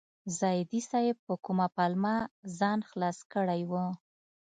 زاهدي 0.39 0.81
صیب 0.91 1.15
په 1.27 1.33
کومه 1.45 1.67
پلمه 1.75 2.15
ځان 2.59 2.79
خلاص 2.89 3.17
کړی 3.33 3.61
و. 3.71 3.73